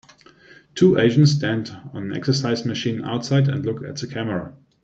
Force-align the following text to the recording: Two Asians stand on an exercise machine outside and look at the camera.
Two 0.73 0.97
Asians 0.97 1.29
stand 1.31 1.69
on 1.93 2.05
an 2.09 2.15
exercise 2.17 2.65
machine 2.65 3.03
outside 3.05 3.47
and 3.47 3.63
look 3.63 3.83
at 3.83 3.97
the 3.97 4.07
camera. 4.07 4.55